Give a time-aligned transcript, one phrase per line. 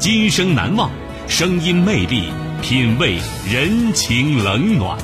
[0.00, 0.90] 今生难忘，
[1.28, 4.98] 声音魅力，品味人情冷暖。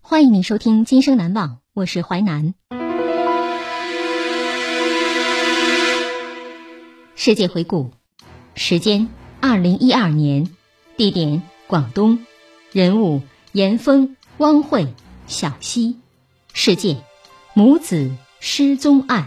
[0.00, 2.54] 欢迎您收听《今生难忘》，我是淮南。
[7.16, 7.90] 世界回顾，
[8.54, 9.08] 时间：
[9.40, 10.48] 二零一二年，
[10.96, 12.24] 地点：广东，
[12.70, 14.86] 人物：严峰、汪慧、
[15.26, 15.96] 小溪，
[16.52, 17.02] 事件：
[17.56, 18.10] 母子
[18.40, 19.26] 失踪案。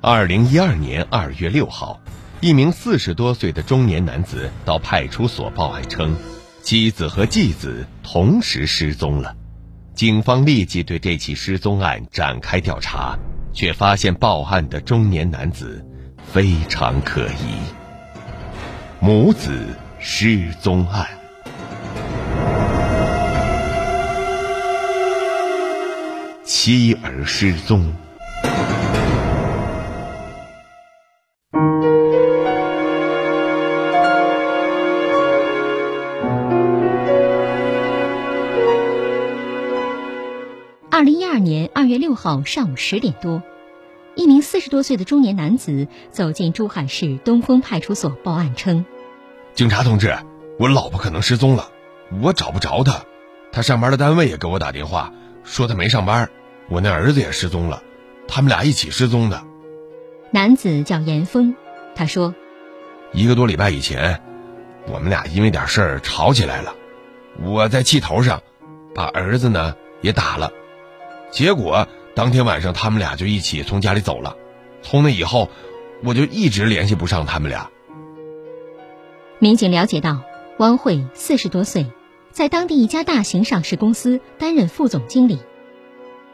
[0.00, 2.00] 二零一二年二月六号，
[2.40, 6.16] 一名四十多岁的中年男子到派出所报案称，
[6.62, 9.36] 妻子和继子同时失踪了。
[9.94, 13.18] 警方立即对这起失踪案展开调查，
[13.52, 15.84] 却发现报案的中年男子
[16.32, 17.58] 非常可疑。
[19.00, 19.50] 母子
[19.98, 21.06] 失踪案，
[26.44, 27.92] 妻儿失踪。
[40.90, 43.40] 二零一二年二月六号上午十点多，
[44.18, 48.84] 一名四十多岁的中年男子走进珠海市东风派出所报案称
[49.54, 50.12] ：“警察同志，
[50.58, 51.70] 我老婆可能失踪了，
[52.20, 53.04] 我找不着她。
[53.52, 55.12] 她上班的单位也给我打电话，
[55.44, 56.28] 说她没上班。
[56.68, 57.80] 我那儿子也失踪了，
[58.26, 59.40] 他们俩一起失踪的。”
[60.32, 61.54] 男子叫严峰，
[61.94, 62.34] 他说
[63.14, 64.20] ：“一个多礼拜以前，
[64.88, 66.74] 我们俩因为点事儿吵起来了，
[67.40, 68.42] 我在气头上，
[68.96, 70.50] 把儿子呢也打了。”
[71.30, 71.86] 结果
[72.18, 74.36] 当天晚上，他们俩就一起从家里走了。
[74.82, 75.48] 从那以后，
[76.02, 77.70] 我就一直联系不上他们俩。
[79.38, 80.20] 民警了解到，
[80.58, 81.86] 汪慧四十多岁，
[82.32, 85.38] 在当地一家大型上市公司担任副总经理，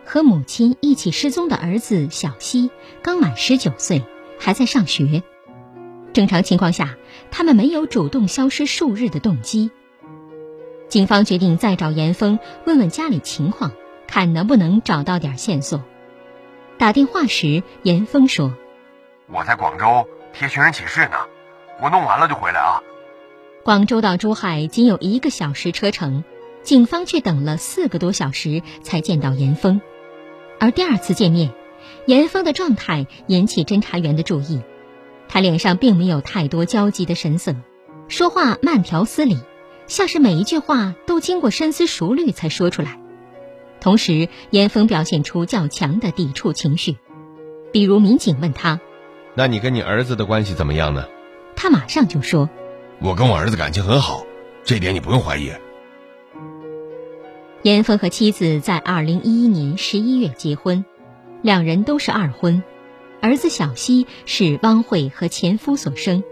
[0.07, 2.71] 和母亲一起失踪的儿子小西
[3.03, 4.03] 刚满十九岁，
[4.39, 5.23] 还在上学。
[6.15, 6.97] 正常情况下，
[7.31, 9.71] 他们没有主动消失数日的动机。
[10.89, 13.71] 警方决定再找严峰问问家里情况。
[14.07, 15.83] 看能不能找到点线索。
[16.79, 18.55] 打电话时，严峰说
[19.33, 21.17] ：“我在广州贴寻人启事呢，
[21.81, 22.83] 我弄完了就回来啊。”
[23.65, 26.25] 广州到珠海仅有一个小时车程，
[26.63, 29.81] 警方却等了四个多小时才见到严峰。
[30.61, 31.53] 而第二次见面，
[32.07, 34.61] 严峰的状态引起侦查员的注意，
[35.29, 37.55] 他脸上并没有太多焦急的神色，
[38.09, 39.39] 说话慢条斯理，
[39.87, 42.99] 像是每一句话都经过深思熟虑才说出来。
[43.85, 46.97] 同时，严峰表现出较强的抵触情绪，
[47.71, 48.81] 比如民警问他
[49.37, 51.07] ：“那你跟你儿子的关系怎么样呢？”
[51.55, 52.49] 他马上就说
[52.99, 54.25] ：“我跟我儿子感情很好，
[54.65, 55.53] 这点你不用怀疑。”
[57.61, 60.87] 严峰和妻子在二零一一年十一月结婚，
[61.43, 62.63] 两人都是二婚，
[63.21, 66.25] 儿子小西是汪慧和前夫所生。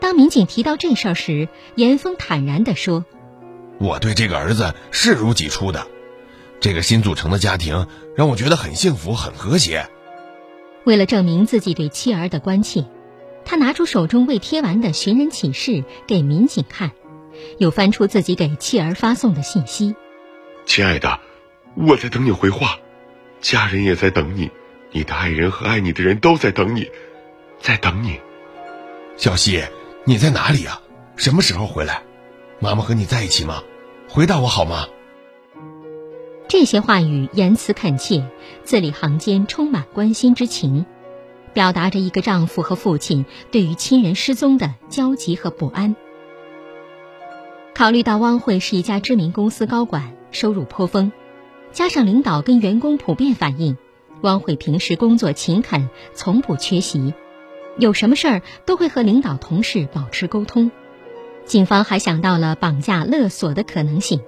[0.00, 3.06] 当民警提到这事儿时，严峰坦然地说
[3.80, 5.86] ：“我对这个儿子视如己出的。”
[6.60, 9.88] 这个新组成的家庭让我觉得很幸福、很和谐。
[10.84, 12.84] 为了证明自己对妻儿的关切，
[13.44, 16.92] 他拿出手中未贴完的寻人启事给民警看，
[17.58, 19.94] 又翻出自己给妻儿发送的信息
[20.66, 21.20] ：“亲爱的，
[21.76, 22.78] 我在等你回话，
[23.40, 24.50] 家人也在等你，
[24.92, 26.90] 你的爱人和爱你的人都在等你，
[27.60, 28.20] 在等你。”
[29.16, 29.62] 小希，
[30.04, 30.80] 你在哪里啊？
[31.16, 32.02] 什么时候回来？
[32.60, 33.62] 妈妈和你在一起吗？
[34.08, 34.88] 回答我好吗？
[36.48, 38.26] 这些话语言辞恳切，
[38.64, 40.86] 字里行间充满关心之情。
[41.52, 45.94] 表达着一个丈夫和父亲对于亲人失踪的焦急和不安。
[47.74, 51.12] 考虑到汪慧是一家知名公司高管，收入颇丰，
[51.70, 53.76] 加上领导跟员工普遍反映，
[54.22, 57.12] 汪慧平时工作勤恳，从不缺席，
[57.76, 60.70] 有什么事儿都会和领导同事保持沟通。
[61.44, 64.20] 警方还想到了绑架勒索的可能性，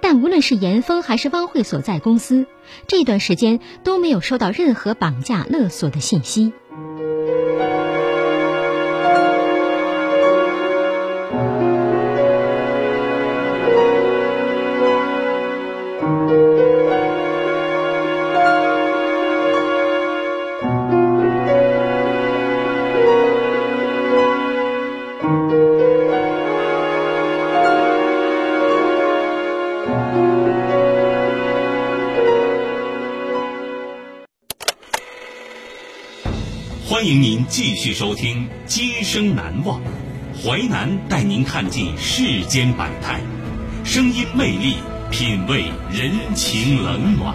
[0.00, 2.46] 但无论是严峰还是汪慧所在公司，
[2.86, 6.52] 这段时间都没有收到任何绑架勒索的信息。
[37.48, 39.80] 继续收听《今生难忘》，
[40.42, 43.20] 淮南带您看尽世间百态，
[43.84, 44.76] 声音魅力，
[45.12, 47.34] 品味人情冷暖。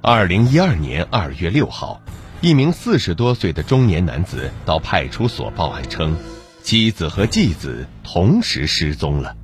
[0.00, 2.00] 二零一二年二月六号，
[2.40, 6.16] 一名四十多岁的中年男子到派出所报案称，
[6.62, 9.36] 妻子和继子同时失踪了。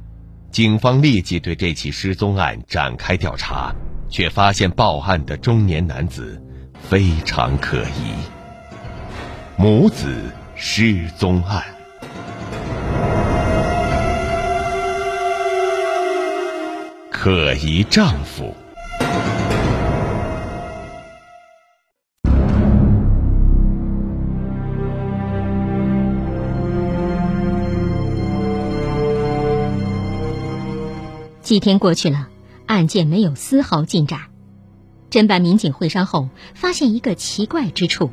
[0.51, 3.73] 警方立即对这起失踪案展开调查，
[4.09, 6.43] 却发现报案的中年男子
[6.81, 8.15] 非常可疑。
[9.57, 10.07] 母子
[10.57, 11.63] 失踪案，
[17.11, 18.57] 可疑丈夫。
[31.49, 32.29] 几天过去了，
[32.67, 34.21] 案件没有丝毫进展。
[35.11, 38.11] 侦办民警会商后，发现一个奇怪之处：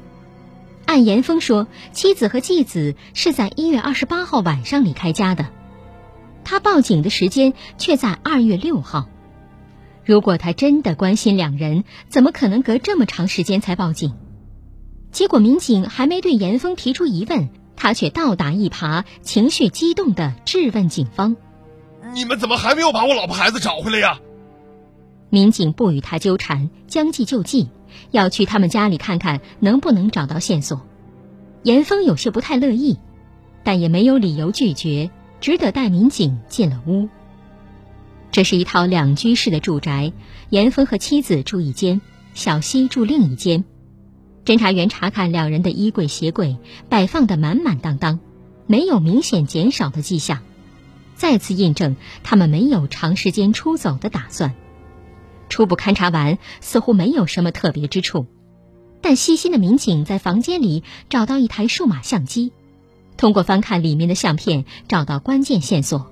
[0.86, 5.48] 按严峰说，妻子和继子是在一月二十八号晚上离开家的，
[6.46, 9.10] 他报警的时间却在二月六号。
[10.06, 14.14] 如果他真的关心两人，怎么可能隔这么长时间才报警？
[15.12, 21.36] 结果民警还没对严峰提出疑问，他却倒打一耙，情绪激动地质问警方。
[22.16, 24.22] 你们怎么还没有把我老婆孩子找回来呀？
[25.30, 27.68] 民警不与他纠缠，将计就计，
[28.12, 30.88] 要去他们家里看看能不能找到线索。
[31.64, 32.98] 严峰有些不太乐意，
[33.66, 37.10] 但也没有理由拒绝，只得带民警进了屋。
[38.32, 40.14] 这是一套两居室的住宅，
[40.50, 42.00] 严峰和妻子住一间，
[42.34, 43.66] 小西住另一间。
[44.46, 46.56] 侦查员查看两人的衣柜、鞋柜，
[46.88, 48.22] 摆放的满满当当，
[48.68, 50.40] 没有明显减少的迹象。
[51.16, 54.54] 再次印证他们没有长时间出走的打算。
[55.50, 58.26] 初步勘查完，似乎没有什么特别之处，
[59.02, 62.52] 但细心的民警在房间里找到一台数码相机，
[63.16, 66.12] 通过翻看里面的相片，找到关键线索。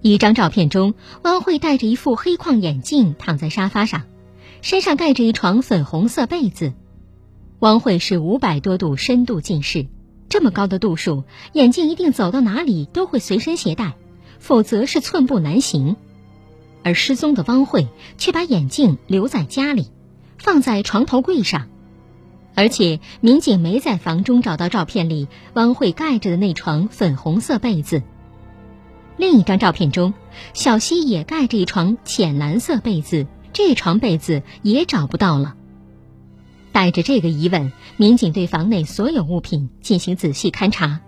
[0.00, 4.04] 一张照片中，汪慧戴着一副黑框眼镜，躺在沙发上，
[4.62, 6.72] 身上盖着一床粉红色被子。
[7.58, 9.88] 汪慧是五百多度深度近视。
[10.28, 13.94] 这么高的度数，眼镜一定走到哪里都会随身携带，
[14.38, 15.96] 否则是寸步难行。
[16.82, 19.88] 而失踪的汪慧却把眼镜留在家里，
[20.38, 21.68] 放在床头柜上，
[22.54, 28.02] 而且民警没在房中找到照片里汪慧盖着的那床粉红色被子。
[29.16, 30.14] 另一张照片中，
[30.54, 35.56] 小西也盖着一床浅蓝色被子，这床被子也找不到了。
[36.72, 41.00] 带着这个疑问，民警对房内所有物品进行仔细勘查，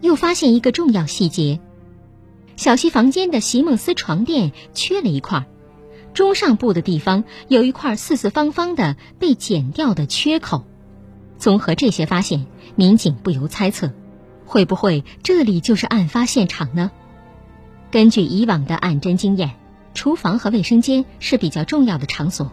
[0.00, 1.60] 又发现一个重要细节：
[2.56, 5.46] 小西房间的席梦思床垫缺了一块，
[6.14, 10.64] 中上部的地方有一块四四方方的被剪掉的缺口。
[11.38, 12.46] 综合这些发现，
[12.76, 13.92] 民警不由猜测，
[14.46, 16.90] 会不会这里就是案发现场呢？
[17.90, 19.50] 根据以往的案侦经验，
[19.94, 22.52] 厨房和卫生间是比较重要的场所。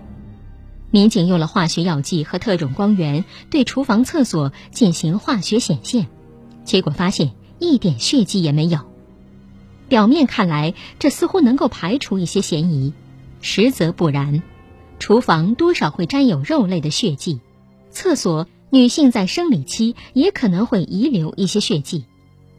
[0.91, 6.07] 民警用了化学药剂和特种光源对厨房、厕所进行化学显现，
[6.63, 8.79] 结果发现一点血迹也没有。
[9.87, 12.93] 表面看来，这似乎能够排除一些嫌疑，
[13.41, 14.41] 实则不然。
[14.99, 17.39] 厨房多少会沾有肉类的血迹，
[17.89, 22.05] 厕所女性在生理期也可能会遗留一些血迹，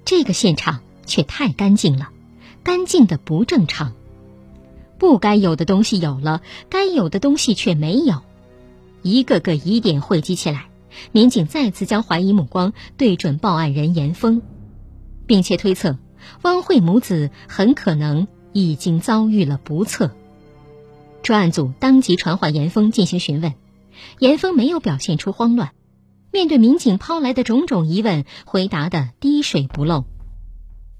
[0.04, 2.08] 这个现场却太干净了，
[2.62, 3.92] 干净的不正常。
[5.00, 8.20] 不该有的东西有了，该有的东西却没有，
[9.00, 10.68] 一个个疑点汇集起来，
[11.10, 14.42] 民警再次将怀疑目光对准报案人严峰，
[15.26, 15.96] 并且推测
[16.42, 20.14] 汪慧母子很可能已经遭遇了不测。
[21.22, 23.54] 专案组当即传唤严峰进行询问，
[24.18, 25.70] 严峰没有表现出慌乱，
[26.30, 30.04] 面对民警抛来的种种疑问，回答的滴水不漏。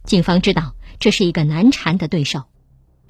[0.04, 2.44] 警方知道这是一个难缠的对手，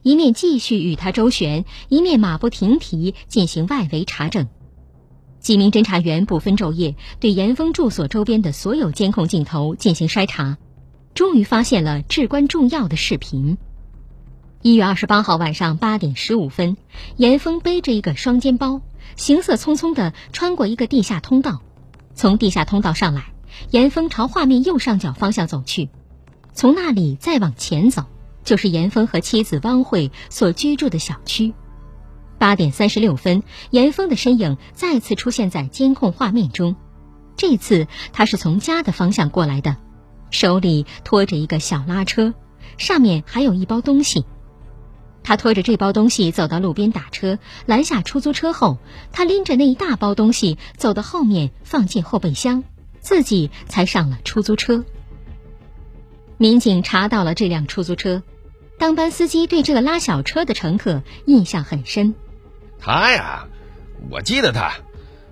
[0.02, 4.48] 一面继续与他周旋，一面马不停蹄进行外围查证。
[5.40, 10.58] 几名侦查员不分昼夜，对严峰住所周边的所有监控镜头进行筛查，
[11.14, 13.58] 终于发现了至关重要的视频。
[14.62, 16.76] 一月二十八号晚上八点十五分，
[17.16, 18.82] 严峰背着一个双肩包，
[19.16, 21.62] 行色匆匆地穿过一个地下通道。
[22.14, 23.32] 从地下通道上来，
[23.70, 25.88] 严峰朝画面右上角方向走去，
[26.52, 28.04] 从那里再往前走，
[28.44, 31.54] 就是严峰和妻子汪慧所居住的小区。
[32.38, 36.74] 八点三十六分，严峰的身影再次出现在监控画面中。
[37.36, 39.76] 这次他是从家的方向过来的，
[40.30, 42.34] 手里拖着一个小拉车，
[42.78, 44.24] 上面还有一包东西。
[45.22, 48.78] 他拖着这包东西走到路边打车，拦下出租车后，
[49.12, 52.64] 他拎着那一大包东西走到后面放进后备箱，
[53.00, 54.82] 自己才上了出租车。
[56.38, 58.22] 民警查到了这辆出租车，
[58.80, 62.14] 当班司机对这个拉小车的乘客印象很深。
[62.78, 63.46] 他呀，
[64.10, 64.72] 我记得他，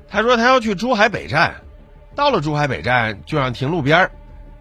[0.06, 1.62] 他说他要去珠海北站，
[2.14, 4.10] 到了珠海北站就让停路边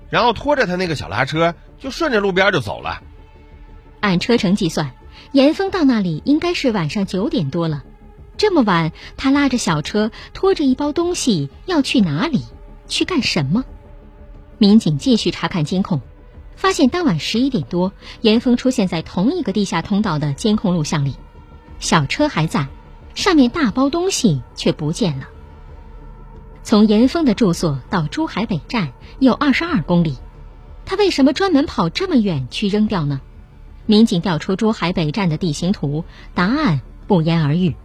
[0.10, 3.04] 然后拖着他那个小拉车就顺着路边就走了。
[4.00, 4.94] 按车程计算，
[5.34, 7.84] 严峰到那里应该是晚上九点多了。
[8.38, 12.46] 这么晚，他拉着小车，拖着一包东西要去哪里？
[12.88, 13.66] 去干什么？
[14.58, 16.00] 民警继续查看监控，
[16.58, 21.16] 发现当晚十一点多，严峰出现在同一个地下通道的监控录像里，
[21.80, 22.68] 小车还在。
[23.16, 25.28] 上面大包东西却不见了。
[26.62, 30.18] 从严峰的住所到珠海北站有二十二公里，
[30.86, 33.22] 他为什么专门跑这么远去扔掉呢？
[33.88, 36.04] 民警调出珠海北站的地形图，
[36.36, 37.76] 答案不言而喻，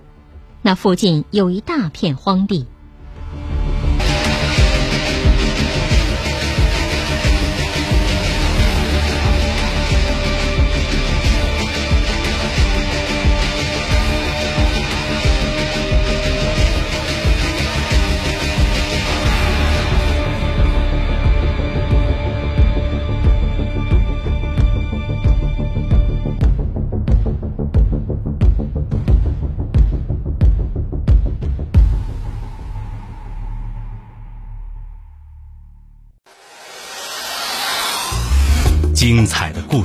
[0.60, 2.66] 那附近有一大片荒地。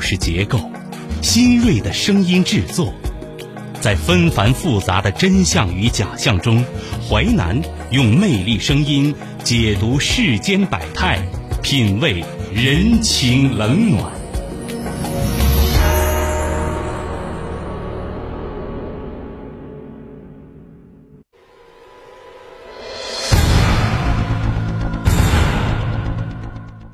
[0.10, 0.58] 是结构，
[1.22, 2.94] 新锐的声音制作，
[3.82, 6.64] 在纷繁复杂的真相与假象中，
[7.10, 7.62] 淮南
[7.92, 11.20] 用魅力声音解读世间百态，
[11.62, 12.24] 品味
[12.54, 14.10] 人情冷暖。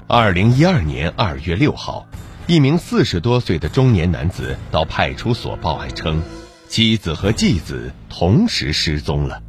[0.07, 2.07] 二零一二年二月六号。
[2.53, 6.21] 一名四十多岁的中年男子到派出所报案称，
[6.67, 9.41] 妻子和继子同时失踪了。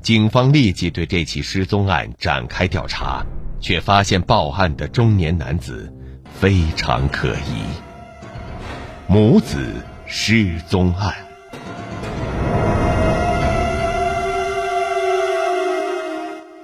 [0.00, 3.26] 警方立即对这起失踪案展开调查，
[3.60, 5.92] 却发现报案的中年男子
[6.32, 7.64] 非常可疑。
[9.08, 9.58] 母子
[10.06, 11.12] 失踪案，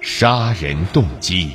[0.01, 1.51] 杀人动机。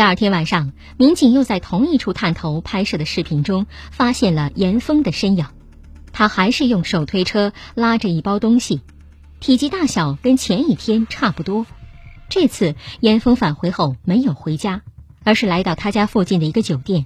[0.00, 5.44] 第二天晚上，民警又在同一处探头拍摄的视频中发现了严峰的身影。
[6.10, 8.80] 他还是用手推车拉着一包东西，
[9.40, 11.66] 体积大小跟前一天差不多。
[12.30, 14.80] 这次严峰返回后没有回家，
[15.22, 17.04] 而是来到他家附近的一个酒店。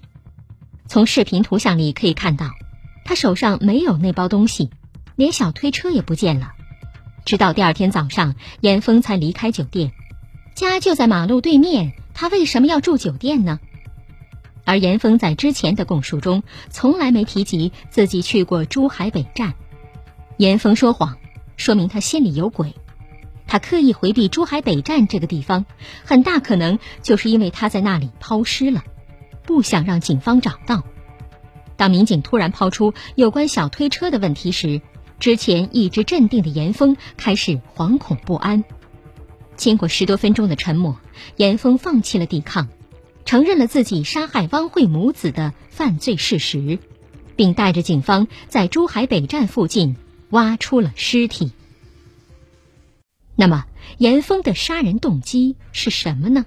[0.86, 2.52] 从视频图像里可以看到，
[3.04, 4.70] 他手上没有那包东西，
[5.16, 6.52] 连小推车也不见了。
[7.24, 9.90] 直到第二天早上，严峰才离开酒店，
[10.54, 11.92] 家就在马路对面。
[12.14, 13.60] 他为什么要住酒店呢？
[14.64, 19.52] 而严峰在之前的供述中从来没提及自己去过珠海北站。
[20.38, 21.18] 严峰说谎，
[21.56, 22.74] 说明他心里有鬼。
[23.46, 25.66] 他刻意回避珠海北站这个地方，
[26.04, 28.82] 很大可能就是因为他在那里抛尸了，
[29.42, 30.82] 不想让警方找到。
[31.76, 34.80] 当民警突然抛出有关小推车的问题时，
[35.20, 38.64] 之前一直镇定的严峰开始惶恐不安。
[39.56, 40.98] 经过十多分钟的沉默，
[41.36, 42.68] 严峰放弃了抵抗，
[43.24, 46.78] 承认了自己杀害汪慧母子的犯罪事实。
[47.36, 49.96] 并带着警方在珠海北站附近
[50.30, 51.52] 挖出了尸体。
[53.36, 53.64] 那么，
[53.98, 56.46] 严峰的杀人动机是什么呢？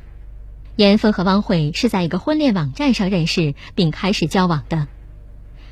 [0.77, 4.87] 严峰和汪慧是在一个婚恋网站上认识并开始交往的。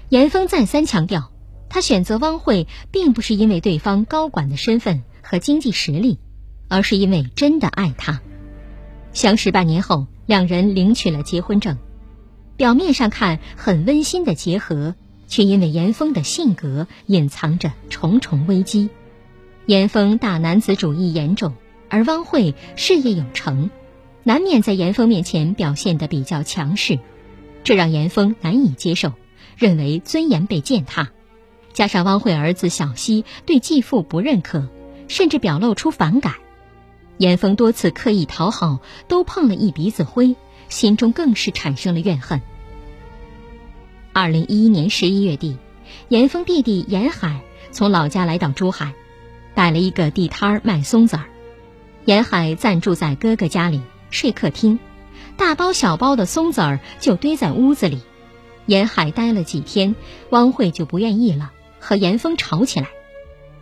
[0.09, 1.31] 严峰再三强调，
[1.69, 6.19] 他选择汪慧并不是因为对方高管的身份和经济实力，
[6.67, 8.21] 而是因为真的爱她。
[9.13, 11.77] 相识半年后，两人领取了结婚证。
[12.57, 14.95] 表面上看很温馨的结合，
[15.27, 18.89] 却因为严峰的性格隐藏着重重危机。
[19.65, 21.53] 严峰大男子主义严重，
[21.89, 23.69] 而汪慧事业有成，
[24.23, 26.99] 难免在严峰面前表现得比较强势，
[27.63, 29.13] 这让严峰难以接受，
[29.57, 31.09] 认为尊严被践踏。
[31.73, 34.69] 加上汪慧儿子小希对继父不认可，
[35.07, 36.35] 甚至表露出反感，
[37.17, 40.35] 严峰多次刻意讨好，都碰了一鼻子灰，
[40.69, 42.41] 心中更是产生了怨恨。
[44.13, 45.57] 二零一一年十一月底，
[46.09, 47.41] 严峰弟弟严海
[47.71, 48.93] 从老家来到珠海。
[49.53, 51.23] 带了一个地摊儿卖松子儿，
[52.03, 54.79] 严海暂住在哥哥家里睡客厅，
[55.37, 58.01] 大包小包的松子儿就堆在屋子里。
[58.65, 59.95] 严海待了几天，
[60.29, 62.89] 汪慧就不愿意了，和严峰吵起来，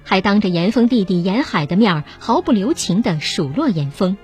[0.03, 4.17] 还当着严峰弟弟严海的面毫不留情地数落严峰。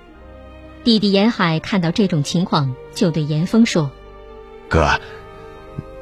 [0.84, 3.90] 弟弟严海看到这种情况，就对严峰说
[4.68, 5.00] ：“哥，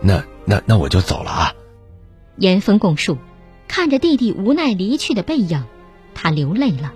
[0.02, 1.54] 那那那我就走了啊。”
[2.37, 3.18] 严峰供述。
[3.66, 5.62] 看着弟弟无奈离去的背影，
[6.14, 6.94] 他流泪了。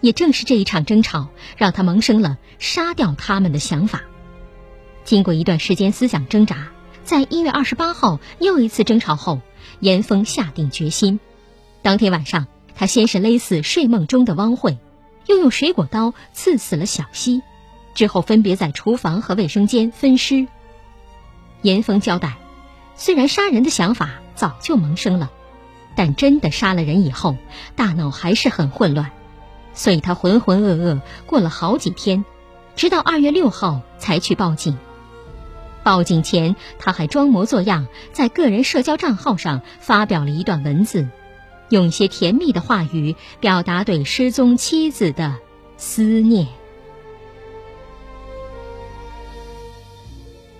[0.00, 4.02] 也正是这一场争吵，让他萌生了杀掉他们的想法。
[5.04, 6.68] 经过一段时间思想挣扎，
[7.02, 9.40] 在一月二十八号又一次争吵后，
[9.80, 11.18] 严峰下定决心。
[11.82, 14.78] 当天晚上，他先是勒死睡梦中的汪慧，
[15.26, 17.42] 又用水果刀刺死了小希，
[17.94, 20.46] 之后分别在厨房和卫生间分尸。
[21.62, 22.36] 严峰交代，
[22.94, 25.30] 虽然杀人的想法早就萌生了。
[25.96, 27.36] 但真的杀了人以后，
[27.74, 29.10] 大脑还是很混乱，
[29.74, 32.24] 所以他浑浑噩噩过了好几天，
[32.76, 34.78] 直到二月六号才去报警。
[35.82, 41.08] 报警前，他还装模作样在个人社交账号上发表了一段文字，
[41.70, 45.36] 用一些甜蜜的话语表达对失踪妻子的
[45.78, 46.46] 思念。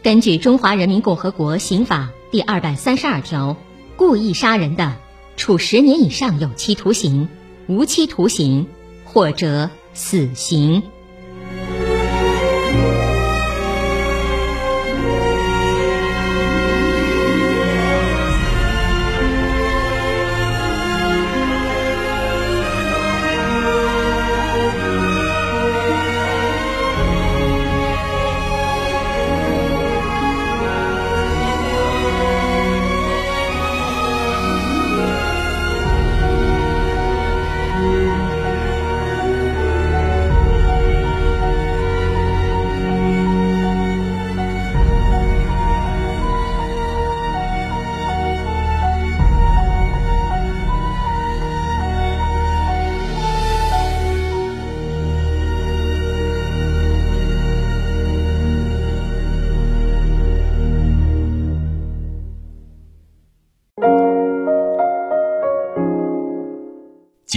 [0.03, 3.57] 根据《中华人民共和国刑法》第二百三十二条，
[3.97, 4.97] 故意杀人的。
[5.37, 7.27] 处十年以上有期徒刑、
[7.67, 8.67] 无期徒刑
[9.05, 10.83] 或者死刑。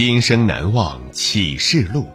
[0.06, 2.06] 今生难忘启示录，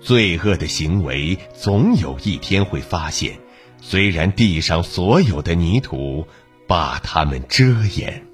[0.00, 3.38] 罪恶的行为总有一天会发现，
[3.82, 6.26] 虽然地上所有的泥土
[6.66, 8.24] 把它们遮掩。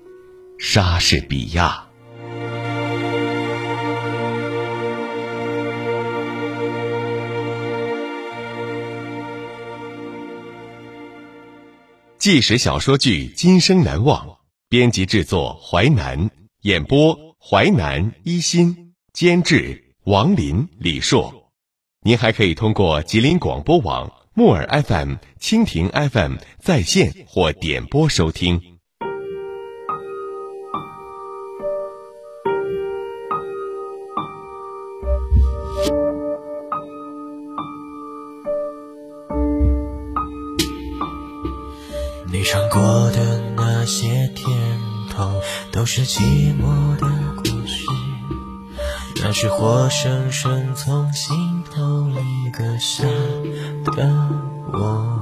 [0.60, 1.88] 莎士比亚。
[12.16, 14.28] 纪实小说剧《今生难忘》，
[14.68, 16.30] 编辑制作淮南，
[16.60, 17.24] 演播。
[17.46, 18.83] 淮南一心
[19.14, 21.52] 监制王林、李硕，
[22.02, 28.60] 您还可以通过吉林广播网、木耳 FM、蜻蜓 FM 在线或点播收听。
[42.32, 44.44] 你尝过的那些甜
[45.08, 46.20] 头，都是寂
[46.60, 47.03] 寞的。
[49.36, 53.02] 是活生生从心头里割下
[53.84, 54.08] 的
[54.72, 55.20] 我，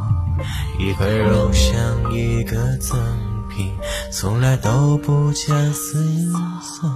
[0.79, 3.01] 一块肉像一个赠
[3.48, 3.72] 品，
[4.11, 6.90] 从来都不假思索。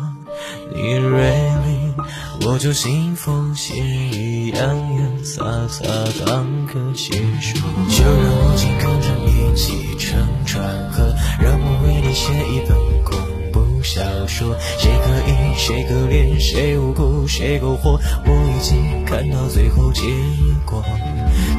[0.74, 1.30] 你锐
[1.64, 1.94] 利，
[2.46, 5.84] 我就腥风血雨，洋洋洒洒
[6.26, 7.58] 当个写手。
[7.88, 12.85] 就让我紧跟着一起乘船河，让我为你写一本。
[13.86, 20.02] 小说，谁可疑，谁可怜，谁无辜，谁苟活，我已经看到最后结
[20.64, 20.82] 果。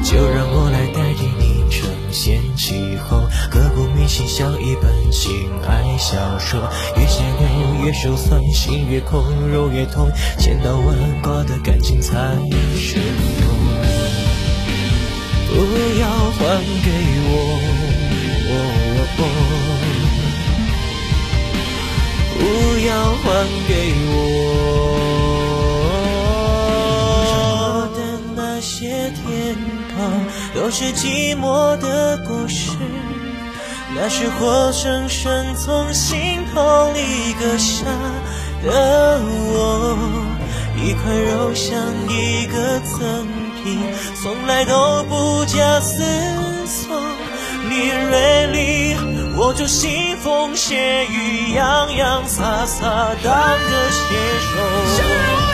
[0.04, 5.32] 就让我来代替你承先启后，刻骨铭心像一本情
[5.66, 6.60] 爱小说，
[6.98, 12.12] 越写流越手酸，心越空，肉越痛，千刀万剐的感情才
[12.76, 13.00] 生
[13.40, 13.48] 动。
[15.48, 15.54] 不
[15.98, 16.90] 要还给
[17.30, 17.57] 我，
[22.86, 24.14] 要还给我。
[27.94, 27.98] 的
[28.36, 29.56] 那些天
[29.90, 29.96] 堂，
[30.54, 32.70] 都是寂寞的果实。
[33.94, 37.84] 那是活生生从心头里割下
[38.62, 39.96] 的我，
[40.76, 41.74] 一块肉像
[42.08, 43.26] 一个赠
[43.64, 43.80] 品，
[44.22, 46.04] 从来都不假思
[46.66, 46.94] 索。
[47.68, 48.94] 你锐利，
[49.40, 52.82] 我就腥风血雨，洋洋洒洒
[53.22, 53.32] 当
[53.70, 54.00] 个写
[54.40, 55.47] 手。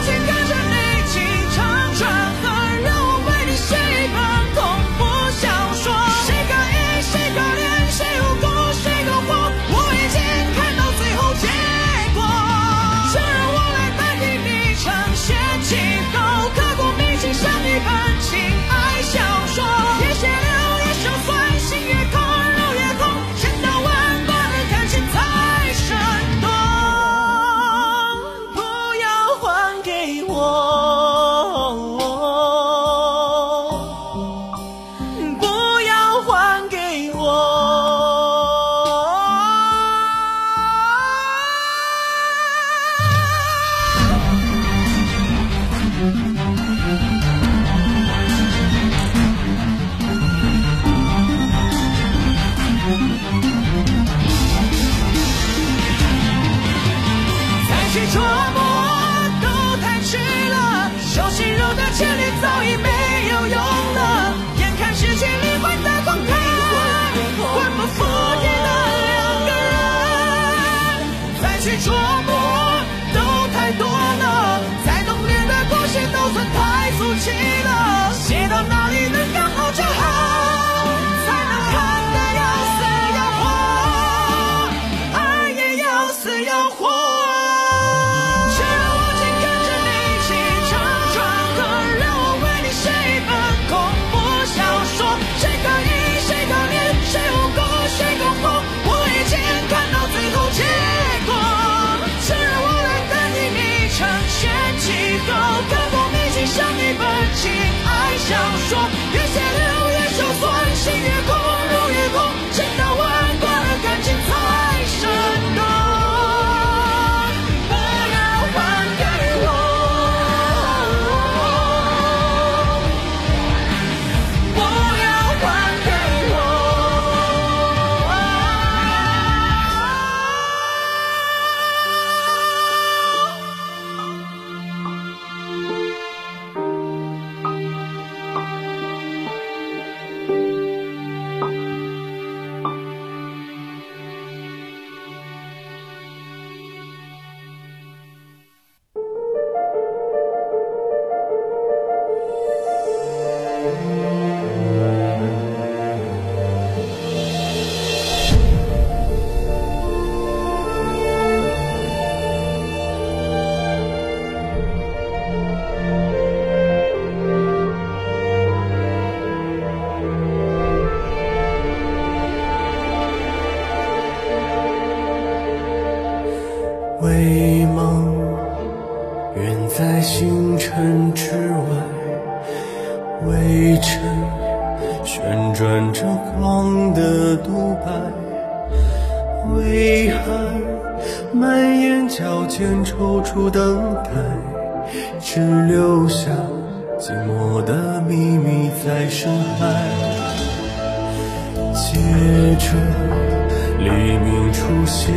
[203.84, 205.12] 黎明出现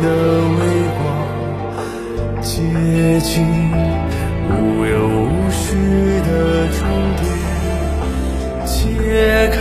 [0.00, 0.06] 的
[0.58, 0.60] 微
[0.96, 1.02] 光。
[2.40, 2.50] 接
[3.20, 3.30] 近
[4.48, 4.50] 无
[4.84, 4.94] 忧
[5.26, 5.62] 无绪
[6.26, 6.30] 的
[6.68, 6.80] 终
[7.18, 7.22] 点，
[8.64, 8.72] 揭
[9.52, 9.54] 开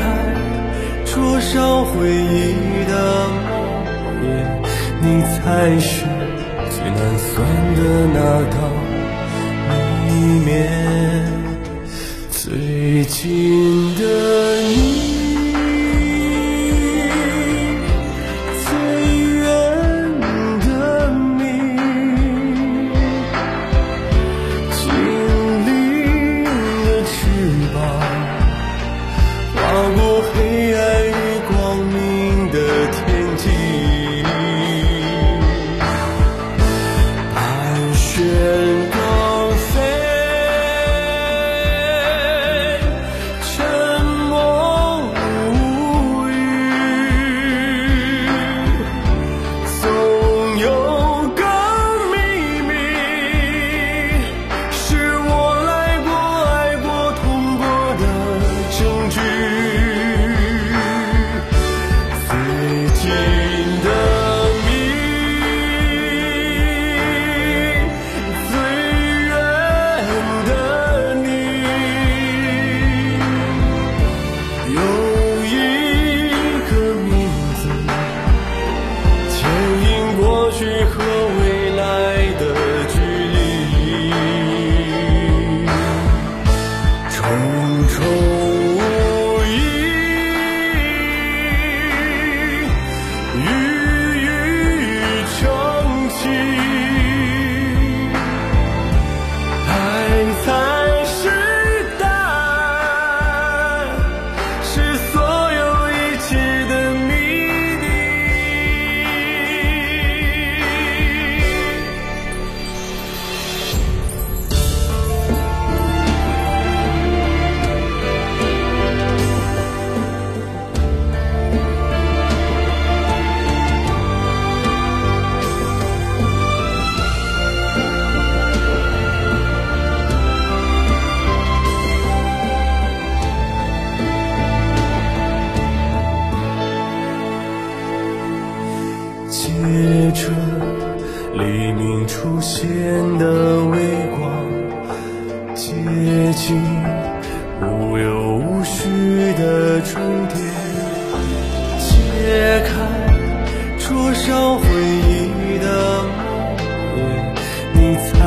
[1.06, 2.92] 灼烧回忆的
[3.50, 3.52] 梦
[4.22, 4.24] 魇，
[5.02, 5.40] 你才
[5.80, 6.06] 是
[6.70, 7.30] 最难算
[7.76, 7.80] 的
[8.14, 8.18] 那
[8.52, 8.56] 道
[10.08, 10.10] 谜
[10.46, 10.50] 面。
[12.30, 13.20] 最近
[13.96, 14.02] 的
[14.62, 14.91] 你。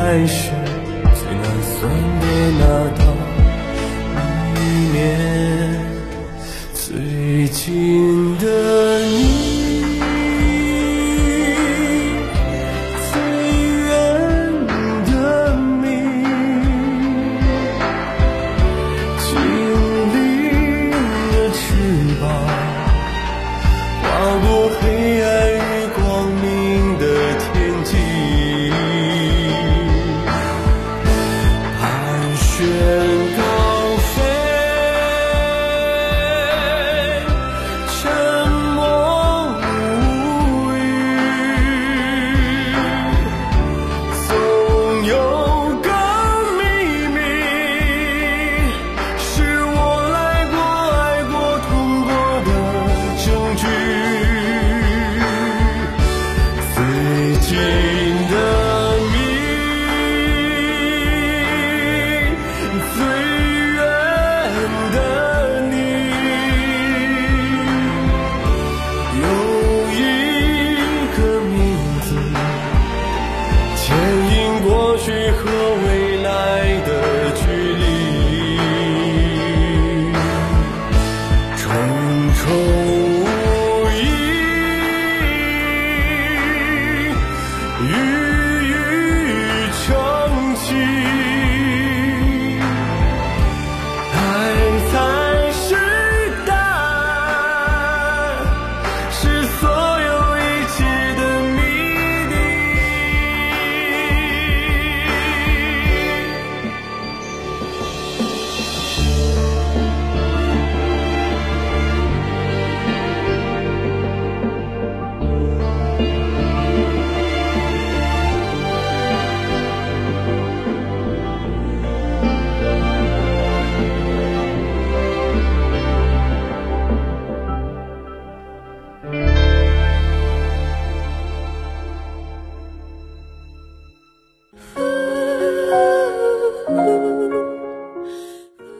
[0.05, 0.51] 开是
[1.15, 1.81] 最难算
[2.21, 2.25] 的
[2.59, 2.63] 那
[2.93, 3.01] 道
[4.55, 4.59] 一
[4.93, 5.01] 面，
[6.75, 8.04] 最近。